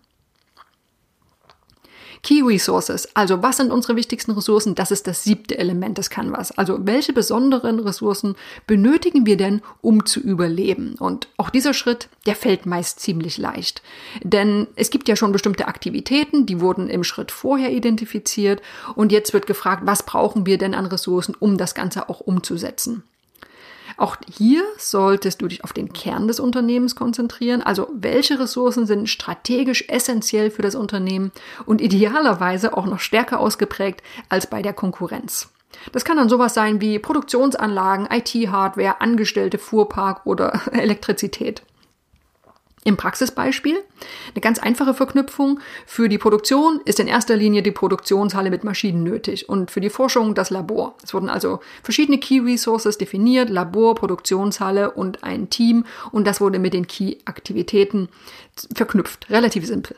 Key 2.23 2.41
Resources, 2.41 3.15
also 3.15 3.43
was 3.43 3.57
sind 3.57 3.71
unsere 3.71 3.95
wichtigsten 3.95 4.31
Ressourcen? 4.31 4.73
Das 4.73 4.89
ist 4.89 5.05
das 5.05 5.23
siebte 5.23 5.57
Element 5.57 5.97
des 5.99 6.09
Canvas. 6.09 6.51
Also 6.57 6.79
welche 6.81 7.13
besonderen 7.13 7.79
Ressourcen 7.79 8.35
benötigen 8.65 9.25
wir 9.25 9.37
denn, 9.37 9.61
um 9.81 10.05
zu 10.05 10.19
überleben? 10.19 10.95
Und 10.99 11.27
auch 11.37 11.51
dieser 11.51 11.75
Schritt, 11.75 12.09
der 12.25 12.35
fällt 12.35 12.65
meist 12.65 13.01
ziemlich 13.01 13.37
leicht. 13.37 13.83
Denn 14.23 14.67
es 14.75 14.89
gibt 14.89 15.07
ja 15.07 15.15
schon 15.15 15.31
bestimmte 15.31 15.67
Aktivitäten, 15.67 16.47
die 16.47 16.59
wurden 16.59 16.89
im 16.89 17.03
Schritt 17.03 17.31
vorher 17.31 17.71
identifiziert 17.71 18.61
und 18.95 19.11
jetzt 19.11 19.33
wird 19.33 19.45
gefragt, 19.45 19.83
was 19.85 20.03
brauchen 20.03 20.47
wir 20.47 20.57
denn 20.57 20.73
an 20.73 20.87
Ressourcen, 20.87 21.35
um 21.37 21.57
das 21.57 21.75
Ganze 21.75 22.09
auch 22.09 22.19
umzusetzen? 22.19 23.03
Auch 23.97 24.15
hier 24.31 24.63
solltest 24.77 25.41
du 25.41 25.47
dich 25.47 25.63
auf 25.63 25.73
den 25.73 25.91
Kern 25.91 26.27
des 26.27 26.39
Unternehmens 26.39 26.95
konzentrieren. 26.95 27.63
Also 27.63 27.89
welche 27.93 28.39
Ressourcen 28.39 28.85
sind 28.85 29.09
strategisch 29.09 29.85
essentiell 29.89 30.51
für 30.51 30.61
das 30.61 30.75
Unternehmen 30.75 31.31
und 31.65 31.81
idealerweise 31.81 32.77
auch 32.77 32.85
noch 32.85 32.99
stärker 32.99 33.39
ausgeprägt 33.39 34.03
als 34.29 34.47
bei 34.47 34.61
der 34.61 34.73
Konkurrenz. 34.73 35.49
Das 35.91 36.05
kann 36.05 36.17
dann 36.17 36.29
sowas 36.29 36.53
sein 36.53 36.79
wie 36.79 36.99
Produktionsanlagen, 36.99 38.07
IT-Hardware, 38.11 39.01
Angestellte, 39.01 39.57
Fuhrpark 39.57 40.25
oder 40.25 40.61
Elektrizität. 40.71 41.63
Im 42.87 42.95
Praxisbeispiel 42.95 43.83
eine 44.33 44.41
ganz 44.41 44.59
einfache 44.59 44.93
Verknüpfung. 44.93 45.59
Für 45.85 46.07
die 46.07 46.17
Produktion 46.17 46.79
ist 46.85 47.01
in 47.01 47.07
erster 47.07 47.35
Linie 47.35 47.61
die 47.61 47.71
Produktionshalle 47.71 48.49
mit 48.49 48.63
Maschinen 48.63 49.03
nötig 49.03 49.49
und 49.49 49.71
für 49.71 49.81
die 49.81 49.89
Forschung 49.89 50.35
das 50.35 50.51
Labor. 50.51 50.95
Es 51.03 51.13
wurden 51.13 51.27
also 51.27 51.59
verschiedene 51.83 52.17
Key 52.17 52.39
Resources 52.39 52.97
definiert, 52.97 53.49
Labor, 53.49 53.93
Produktionshalle 53.93 54.91
und 54.91 55.21
ein 55.25 55.49
Team 55.49 55.83
und 56.13 56.25
das 56.25 56.39
wurde 56.39 56.59
mit 56.59 56.73
den 56.73 56.87
Key-Aktivitäten 56.87 58.07
verknüpft. 58.73 59.29
Relativ 59.29 59.67
simpel. 59.67 59.97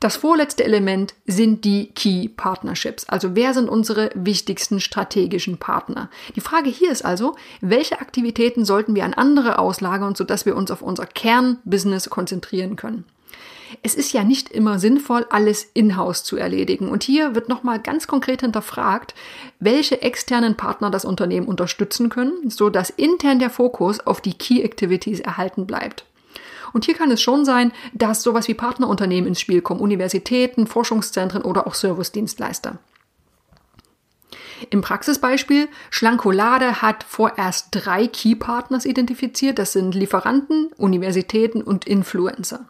Das 0.00 0.16
vorletzte 0.16 0.62
Element 0.62 1.14
sind 1.26 1.64
die 1.64 1.88
Key 1.92 2.28
Partnerships. 2.28 3.08
Also 3.08 3.34
wer 3.34 3.52
sind 3.52 3.68
unsere 3.68 4.10
wichtigsten 4.14 4.78
strategischen 4.78 5.58
Partner? 5.58 6.08
Die 6.36 6.40
Frage 6.40 6.70
hier 6.70 6.92
ist 6.92 7.04
also, 7.04 7.34
welche 7.60 8.00
Aktivitäten 8.00 8.64
sollten 8.64 8.94
wir 8.94 9.04
an 9.04 9.14
andere 9.14 9.58
auslagern, 9.58 10.14
sodass 10.14 10.46
wir 10.46 10.54
uns 10.54 10.70
auf 10.70 10.82
unser 10.82 11.04
Kernbusiness 11.04 12.10
konzentrieren 12.10 12.76
können? 12.76 13.06
Es 13.82 13.96
ist 13.96 14.12
ja 14.12 14.22
nicht 14.22 14.50
immer 14.50 14.78
sinnvoll, 14.78 15.26
alles 15.30 15.68
in-house 15.74 16.22
zu 16.22 16.36
erledigen. 16.36 16.88
Und 16.88 17.02
hier 17.02 17.34
wird 17.34 17.48
nochmal 17.48 17.80
ganz 17.80 18.06
konkret 18.06 18.40
hinterfragt, 18.40 19.14
welche 19.58 20.00
externen 20.00 20.56
Partner 20.56 20.90
das 20.90 21.04
Unternehmen 21.04 21.48
unterstützen 21.48 22.08
können, 22.08 22.48
so 22.48 22.70
dass 22.70 22.90
intern 22.90 23.40
der 23.40 23.50
Fokus 23.50 24.00
auf 24.00 24.20
die 24.20 24.34
Key 24.34 24.62
Activities 24.62 25.20
erhalten 25.20 25.66
bleibt. 25.66 26.04
Und 26.72 26.84
hier 26.84 26.94
kann 26.94 27.10
es 27.10 27.22
schon 27.22 27.44
sein, 27.44 27.72
dass 27.92 28.22
sowas 28.22 28.48
wie 28.48 28.54
Partnerunternehmen 28.54 29.28
ins 29.28 29.40
Spiel 29.40 29.62
kommen, 29.62 29.80
Universitäten, 29.80 30.66
Forschungszentren 30.66 31.42
oder 31.42 31.66
auch 31.66 31.74
Servicedienstleister. 31.74 32.78
Im 34.70 34.80
Praxisbeispiel, 34.80 35.68
Schlankolade 35.90 36.82
hat 36.82 37.04
vorerst 37.04 37.68
drei 37.70 38.06
Key-Partners 38.06 38.84
identifiziert. 38.84 39.58
Das 39.58 39.72
sind 39.72 39.94
Lieferanten, 39.94 40.70
Universitäten 40.76 41.62
und 41.62 41.86
Influencer. 41.86 42.66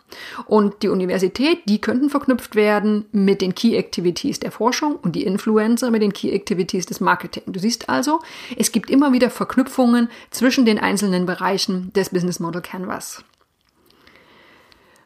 Und 0.46 0.82
die 0.82 0.88
Universität, 0.88 1.60
die 1.66 1.80
könnten 1.80 2.10
verknüpft 2.10 2.54
werden 2.54 3.06
mit 3.12 3.40
den 3.40 3.54
Key-Activities 3.54 4.40
der 4.40 4.52
Forschung 4.52 4.96
und 4.96 5.16
die 5.16 5.24
Influencer 5.24 5.90
mit 5.90 6.02
den 6.02 6.12
Key-Activities 6.12 6.86
des 6.86 7.00
Marketing. 7.00 7.44
Du 7.46 7.58
siehst 7.58 7.88
also, 7.88 8.20
es 8.56 8.72
gibt 8.72 8.90
immer 8.90 9.12
wieder 9.12 9.30
Verknüpfungen 9.30 10.10
zwischen 10.30 10.64
den 10.66 10.78
einzelnen 10.78 11.26
Bereichen 11.26 11.92
des 11.94 12.10
Business 12.10 12.38
Model 12.38 12.60
Canvas. 12.60 13.24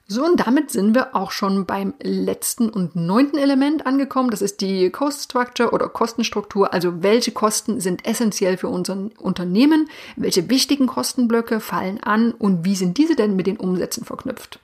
So, 0.09 0.25
und 0.25 0.41
damit 0.41 0.71
sind 0.71 0.95
wir 0.95 1.15
auch 1.17 1.31
schon 1.31 1.65
beim 1.65 1.95
letzten 2.03 2.69
und 2.69 2.97
neunten 2.97 3.39
Element 3.39 3.87
angekommen. 3.87 4.31
Das 4.31 4.43
ist 4.43 4.61
die 4.61 4.91
Cost 4.91 5.23
Structure 5.23 5.71
oder 5.71 5.89
Kostenstruktur. 5.89 6.73
Also 6.73 7.03
welche 7.03 7.33
Kosten 7.33 7.81
sind 7.81 8.05
essentiell 8.07 8.57
für 8.59 8.69
unser 8.69 9.11
Unternehmen? 9.19 9.89
Welche 10.17 10.51
wichtigen 10.51 10.87
Kostenblöcke 10.87 11.61
fallen 11.61 12.03
an 12.03 12.33
und 12.33 12.65
wie 12.65 12.75
sind 12.75 12.99
diese 12.99 13.17
denn 13.17 13.37
mit 13.37 13.47
den 13.47 13.57
Umsätzen 13.57 14.05
verknüpft? 14.05 14.59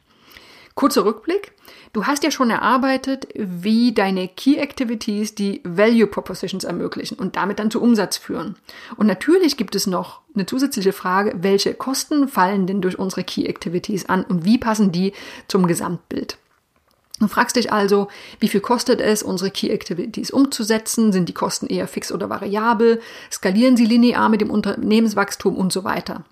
Kurzer 0.79 1.05
Rückblick. 1.05 1.51
Du 1.93 2.07
hast 2.07 2.23
ja 2.23 2.31
schon 2.31 2.51
erarbeitet, 2.51 3.27
wie 3.35 3.93
deine 3.93 4.29
Key 4.29 4.59
Activities 4.59 5.35
die 5.35 5.61
Value 5.65 6.07
Propositions 6.07 6.63
ermöglichen 6.63 7.19
und 7.19 7.35
damit 7.35 7.59
dann 7.59 7.73
zu 7.73 7.83
Umsatz 7.83 8.17
führen. 8.17 8.55
Und 8.95 9.09
natürlich 9.09 9.57
gibt 9.57 9.75
es 9.75 9.89
noch 9.89 10.21
eine 10.37 10.47
zusätzliche 10.47 10.93
Frage, 10.93 11.35
welche 11.41 11.75
Kosten 11.75 12.29
fallen 12.29 12.69
denn 12.69 12.81
durch 12.81 12.97
unsere 12.97 13.25
Key 13.25 13.47
Activities 13.47 14.09
an 14.09 14.23
und 14.23 14.45
wie 14.45 14.57
passen 14.57 14.93
die 14.93 15.15
zum 15.49 15.67
Gesamtbild? 15.67 16.39
Du 17.19 17.27
fragst 17.27 17.57
dich 17.57 17.73
also, 17.73 18.07
wie 18.39 18.47
viel 18.47 18.61
kostet 18.61 19.01
es, 19.01 19.25
unsere 19.25 19.51
Key 19.51 19.71
Activities 19.71 20.31
umzusetzen? 20.31 21.11
Sind 21.11 21.29
die 21.29 21.35
Kosten 21.35 21.67
eher 21.67 21.89
fix 21.89 22.13
oder 22.13 22.31
variabel? 22.31 23.01
Skalieren 23.33 23.77
sie 23.77 23.87
linear 23.87 24.29
mit 24.29 24.43
dem 24.43 24.51
Unternehmenswachstum 24.51 25.57
und 25.57 25.73
so 25.73 25.83
weiter? 25.83 26.23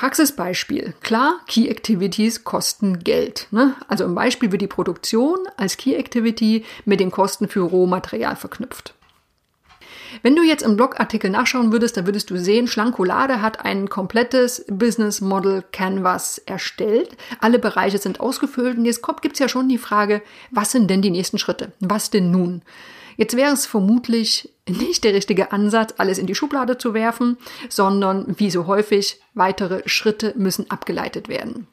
Praxisbeispiel. 0.00 0.94
Klar, 1.02 1.40
Key 1.46 1.68
Activities 1.68 2.42
kosten 2.42 3.00
Geld. 3.00 3.48
Ne? 3.50 3.74
Also 3.86 4.06
im 4.06 4.14
Beispiel 4.14 4.50
wird 4.50 4.62
die 4.62 4.66
Produktion 4.66 5.36
als 5.58 5.76
Key 5.76 5.94
Activity 5.94 6.64
mit 6.86 7.00
den 7.00 7.10
Kosten 7.10 7.48
für 7.48 7.60
Rohmaterial 7.60 8.34
verknüpft. 8.34 8.94
Wenn 10.22 10.36
du 10.36 10.42
jetzt 10.42 10.62
im 10.62 10.78
Blogartikel 10.78 11.28
nachschauen 11.28 11.70
würdest, 11.70 11.98
dann 11.98 12.06
würdest 12.06 12.30
du 12.30 12.38
sehen, 12.38 12.66
Schlankolade 12.66 13.42
hat 13.42 13.62
ein 13.66 13.90
komplettes 13.90 14.64
Business 14.70 15.20
Model 15.20 15.62
Canvas 15.70 16.38
erstellt. 16.38 17.18
Alle 17.38 17.58
Bereiche 17.58 17.98
sind 17.98 18.20
ausgefüllt 18.20 18.78
und 18.78 18.86
jetzt 18.86 19.02
gibt 19.20 19.34
es 19.34 19.38
ja 19.38 19.50
schon 19.50 19.68
die 19.68 19.76
Frage, 19.76 20.22
was 20.50 20.72
sind 20.72 20.88
denn 20.88 21.02
die 21.02 21.10
nächsten 21.10 21.36
Schritte? 21.36 21.72
Was 21.78 22.08
denn 22.08 22.30
nun? 22.30 22.62
Jetzt 23.18 23.36
wäre 23.36 23.52
es 23.52 23.66
vermutlich 23.66 24.48
nicht 24.70 25.04
der 25.04 25.14
richtige 25.14 25.52
Ansatz, 25.52 25.94
alles 25.98 26.18
in 26.18 26.26
die 26.26 26.34
Schublade 26.34 26.78
zu 26.78 26.94
werfen, 26.94 27.36
sondern 27.68 28.26
wie 28.38 28.50
so 28.50 28.66
häufig, 28.66 29.20
weitere 29.34 29.82
Schritte 29.86 30.32
müssen 30.36 30.70
abgeleitet 30.70 31.28
werden. 31.28 31.66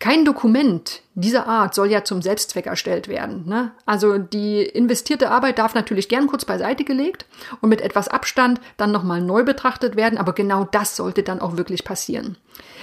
Kein 0.00 0.24
Dokument 0.24 1.02
dieser 1.14 1.46
Art 1.46 1.74
soll 1.74 1.90
ja 1.90 2.04
zum 2.04 2.22
Selbstzweck 2.22 2.64
erstellt 2.64 3.06
werden. 3.06 3.46
Ne? 3.46 3.72
Also 3.84 4.16
die 4.16 4.62
investierte 4.62 5.30
Arbeit 5.30 5.58
darf 5.58 5.74
natürlich 5.74 6.08
gern 6.08 6.26
kurz 6.26 6.46
beiseite 6.46 6.84
gelegt 6.84 7.26
und 7.60 7.68
mit 7.68 7.82
etwas 7.82 8.08
Abstand 8.08 8.62
dann 8.78 8.92
nochmal 8.92 9.20
neu 9.20 9.44
betrachtet 9.44 9.96
werden, 9.96 10.18
aber 10.18 10.32
genau 10.32 10.64
das 10.64 10.96
sollte 10.96 11.22
dann 11.22 11.42
auch 11.42 11.58
wirklich 11.58 11.84
passieren. 11.84 12.38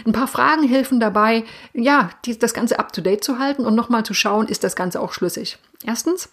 Ein 0.06 0.12
paar 0.12 0.28
Fragen 0.28 0.62
helfen 0.62 1.00
dabei, 1.00 1.44
ja, 1.74 2.12
das 2.40 2.54
Ganze 2.54 2.78
up-to-date 2.78 3.24
zu 3.24 3.40
halten 3.40 3.66
und 3.66 3.74
nochmal 3.74 4.04
zu 4.04 4.14
schauen, 4.14 4.48
ist 4.48 4.64
das 4.64 4.76
Ganze 4.76 5.02
auch 5.02 5.12
schlüssig. 5.12 5.58
Erstens, 5.84 6.30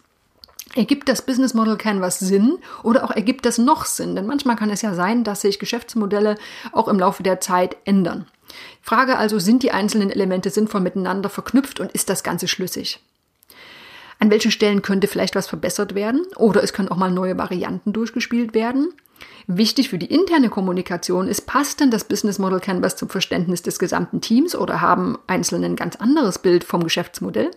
Ergibt 0.74 1.08
das 1.08 1.22
Business 1.22 1.54
Model 1.54 1.76
Canvas 1.76 2.18
Sinn 2.18 2.58
oder 2.82 3.04
auch 3.04 3.12
ergibt 3.12 3.46
das 3.46 3.58
noch 3.58 3.84
Sinn? 3.84 4.16
Denn 4.16 4.26
manchmal 4.26 4.56
kann 4.56 4.70
es 4.70 4.82
ja 4.82 4.94
sein, 4.94 5.22
dass 5.22 5.42
sich 5.42 5.58
Geschäftsmodelle 5.58 6.36
auch 6.72 6.88
im 6.88 6.98
Laufe 6.98 7.22
der 7.22 7.40
Zeit 7.40 7.76
ändern. 7.84 8.26
Frage 8.82 9.16
also, 9.16 9.38
sind 9.38 9.62
die 9.62 9.70
einzelnen 9.70 10.10
Elemente 10.10 10.50
sinnvoll 10.50 10.80
miteinander 10.80 11.28
verknüpft 11.28 11.80
und 11.80 11.92
ist 11.92 12.10
das 12.10 12.22
Ganze 12.22 12.48
schlüssig? 12.48 13.00
An 14.18 14.30
welchen 14.30 14.50
Stellen 14.50 14.82
könnte 14.82 15.06
vielleicht 15.06 15.34
was 15.34 15.46
verbessert 15.46 15.94
werden 15.94 16.22
oder 16.36 16.62
es 16.62 16.72
können 16.72 16.88
auch 16.88 16.96
mal 16.96 17.10
neue 17.10 17.38
Varianten 17.38 17.92
durchgespielt 17.92 18.54
werden? 18.54 18.88
Wichtig 19.46 19.90
für 19.90 19.98
die 19.98 20.12
interne 20.12 20.48
Kommunikation 20.48 21.28
ist, 21.28 21.46
passt 21.46 21.80
denn 21.80 21.90
das 21.90 22.04
Business 22.04 22.38
Model 22.38 22.60
Canvas 22.60 22.96
zum 22.96 23.08
Verständnis 23.08 23.62
des 23.62 23.78
gesamten 23.78 24.20
Teams 24.20 24.56
oder 24.56 24.80
haben 24.80 25.18
Einzelne 25.26 25.66
ein 25.66 25.76
ganz 25.76 25.96
anderes 25.96 26.38
Bild 26.38 26.64
vom 26.64 26.82
Geschäftsmodell? 26.82 27.50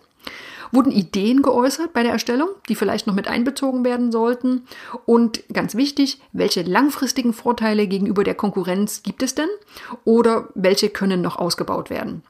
Wurden 0.71 0.91
Ideen 0.91 1.41
geäußert 1.41 1.93
bei 1.93 2.03
der 2.03 2.11
Erstellung, 2.11 2.49
die 2.69 2.75
vielleicht 2.75 3.07
noch 3.07 3.15
mit 3.15 3.27
einbezogen 3.27 3.83
werden 3.83 4.11
sollten. 4.11 4.63
Und 5.05 5.43
ganz 5.53 5.75
wichtig, 5.75 6.21
welche 6.33 6.63
langfristigen 6.63 7.33
Vorteile 7.33 7.87
gegenüber 7.87 8.23
der 8.23 8.35
Konkurrenz 8.35 9.03
gibt 9.03 9.23
es 9.23 9.35
denn? 9.35 9.49
Oder 10.03 10.49
welche 10.55 10.89
können 10.89 11.21
noch 11.21 11.37
ausgebaut 11.37 11.89
werden? 11.89 12.23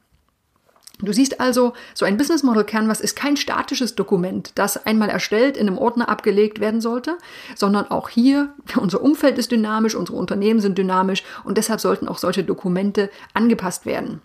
Du 1.00 1.12
siehst 1.12 1.38
also, 1.38 1.74
so 1.94 2.04
ein 2.04 2.16
Business 2.16 2.42
Model 2.42 2.64
Canvas 2.64 3.00
ist 3.00 3.14
kein 3.14 3.36
statisches 3.36 3.94
Dokument, 3.94 4.50
das 4.56 4.84
einmal 4.84 5.08
erstellt 5.08 5.56
in 5.56 5.68
einem 5.68 5.78
Ordner 5.78 6.08
abgelegt 6.08 6.58
werden 6.58 6.80
sollte, 6.80 7.18
sondern 7.54 7.88
auch 7.88 8.08
hier, 8.08 8.54
unser 8.80 9.00
Umfeld 9.00 9.38
ist 9.38 9.52
dynamisch, 9.52 9.94
unsere 9.94 10.18
Unternehmen 10.18 10.60
sind 10.60 10.76
dynamisch 10.76 11.22
und 11.44 11.56
deshalb 11.56 11.80
sollten 11.80 12.08
auch 12.08 12.18
solche 12.18 12.42
Dokumente 12.42 13.10
angepasst 13.32 13.86
werden. 13.86 14.20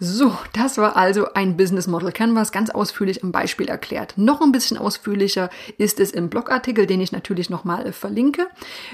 So, 0.00 0.32
das 0.52 0.78
war 0.78 0.96
also 0.96 1.32
ein 1.34 1.56
Business 1.56 1.88
Model 1.88 2.12
Canvas, 2.12 2.52
ganz 2.52 2.70
ausführlich 2.70 3.24
im 3.24 3.32
Beispiel 3.32 3.68
erklärt. 3.68 4.14
Noch 4.16 4.40
ein 4.40 4.52
bisschen 4.52 4.78
ausführlicher 4.78 5.50
ist 5.76 5.98
es 5.98 6.12
im 6.12 6.30
Blogartikel, 6.30 6.86
den 6.86 7.00
ich 7.00 7.10
natürlich 7.10 7.50
nochmal 7.50 7.92
verlinke. 7.92 8.46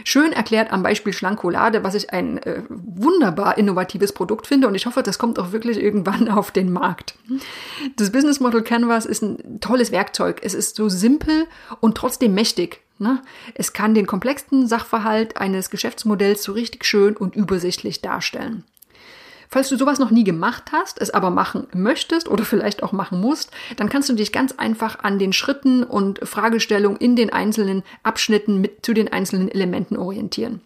Schön 0.05 0.33
erklärt 0.33 0.73
am 0.73 0.83
Beispiel 0.83 1.13
Schlankolade, 1.13 1.85
was 1.85 1.95
ich 1.95 2.15
ein 2.15 2.39
äh, 2.39 2.63
wunderbar 2.71 3.59
innovatives 3.59 4.13
Produkt 4.13 4.47
finde 4.47 4.67
und 4.67 4.75
ich 4.77 4.87
hoffe, 4.87 5.03
das 5.03 5.19
kommt 5.19 5.39
auch 5.39 5.53
wirklich 5.53 5.79
irgendwann 5.79 6.31
auf 6.31 6.51
den 6.51 6.73
Markt. 6.73 7.17
Das 7.97 8.11
Business 8.11 8.41
Model 8.41 8.63
Canvas 8.63 9.05
ist 9.05 9.23
ein 9.23 9.61
tolles 9.61 9.93
Werkzeug. 9.93 10.41
Es 10.43 10.55
ist 10.55 10.77
so 10.77 10.89
simpel 10.89 11.47
und 11.81 11.99
trotzdem 11.99 12.33
mächtig. 12.33 12.81
Ne? 12.99 13.21
Es 13.55 13.75
kann 13.75 13.93
den 13.93 14.07
komplexen 14.07 14.69
Sachverhalt 14.69 15.37
eines 15.37 15.69
Geschäftsmodells 15.69 16.43
so 16.43 16.53
richtig 16.53 16.87
schön 16.87 17.15
und 17.15 17.37
übersichtlich 17.37 18.01
darstellen. 18.01 18.65
Falls 19.55 19.69
du 19.69 19.77
sowas 19.77 20.01
noch 20.01 20.11
nie 20.11 20.25
gemacht 20.25 20.73
hast, 20.73 21.01
es 21.01 21.11
aber 21.11 21.31
machen 21.31 21.69
möchtest 21.73 22.29
oder 22.29 22.45
vielleicht 22.45 22.83
auch 22.83 22.91
machen 22.91 23.21
musst, 23.21 23.53
dann 23.77 23.89
kannst 23.89 24.09
du 24.09 24.15
dich 24.15 24.33
ganz 24.33 24.51
einfach 24.51 25.05
an 25.05 25.21
den 25.21 25.33
Schritten 25.33 25.85
und 25.85 26.19
Fragestellungen 26.27 26.99
in 26.99 27.15
den 27.15 27.33
einzelnen 27.33 27.85
Abschnitten 28.03 28.61
mit 28.61 28.85
zu 28.85 28.95
den 28.95 29.13
einzelnen 29.13 29.49
Elementen 29.49 29.97
orientieren. 29.97 30.61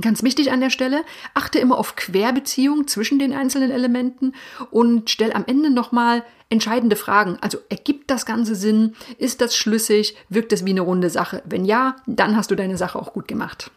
Ganz 0.00 0.22
wichtig 0.22 0.52
an 0.52 0.60
der 0.60 0.70
Stelle, 0.70 1.02
achte 1.34 1.58
immer 1.58 1.78
auf 1.78 1.96
Querbeziehung 1.96 2.86
zwischen 2.86 3.18
den 3.18 3.32
einzelnen 3.32 3.72
Elementen 3.72 4.34
und 4.70 5.10
stell 5.10 5.32
am 5.32 5.42
Ende 5.44 5.70
nochmal 5.70 6.22
entscheidende 6.48 6.94
Fragen. 6.94 7.38
Also 7.40 7.58
ergibt 7.70 8.08
das 8.08 8.24
Ganze 8.24 8.54
Sinn? 8.54 8.94
Ist 9.18 9.40
das 9.40 9.56
schlüssig? 9.56 10.16
Wirkt 10.28 10.52
es 10.52 10.64
wie 10.64 10.70
eine 10.70 10.82
runde 10.82 11.10
Sache? 11.10 11.42
Wenn 11.44 11.64
ja, 11.64 11.96
dann 12.06 12.36
hast 12.36 12.52
du 12.52 12.54
deine 12.54 12.76
Sache 12.76 13.00
auch 13.00 13.14
gut 13.14 13.26
gemacht. 13.26 13.72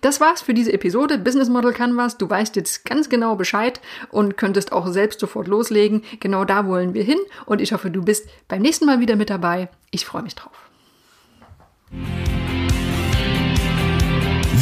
Das 0.00 0.20
war's 0.20 0.42
für 0.42 0.54
diese 0.54 0.72
Episode 0.72 1.18
Business 1.18 1.48
Model 1.48 1.72
Canvas. 1.72 2.18
Du 2.18 2.28
weißt 2.28 2.56
jetzt 2.56 2.84
ganz 2.84 3.08
genau 3.08 3.36
Bescheid 3.36 3.80
und 4.10 4.36
könntest 4.36 4.72
auch 4.72 4.86
selbst 4.88 5.20
sofort 5.20 5.48
loslegen. 5.48 6.02
Genau 6.20 6.44
da 6.44 6.66
wollen 6.66 6.94
wir 6.94 7.04
hin 7.04 7.18
und 7.46 7.60
ich 7.60 7.72
hoffe, 7.72 7.90
du 7.90 8.02
bist 8.02 8.28
beim 8.48 8.62
nächsten 8.62 8.86
Mal 8.86 9.00
wieder 9.00 9.16
mit 9.16 9.30
dabei. 9.30 9.68
Ich 9.90 10.04
freue 10.04 10.22
mich 10.22 10.34
drauf. 10.34 10.52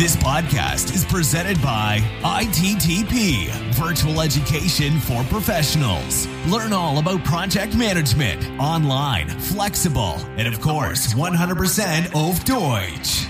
This 0.00 0.16
podcast 0.16 0.94
is 0.94 1.04
presented 1.04 1.60
by 1.60 2.00
ITTP, 2.24 3.50
Virtual 3.74 4.22
Education 4.22 4.98
for 4.98 5.22
Professionals. 5.24 6.26
Learn 6.48 6.72
all 6.72 6.96
about 6.96 7.22
project 7.22 7.76
management, 7.76 8.40
online, 8.58 9.28
flexible, 9.28 10.16
and 10.38 10.48
of 10.48 10.58
course, 10.62 11.12
100% 11.12 12.14
auf 12.14 12.42
Deutsch. 12.44 13.29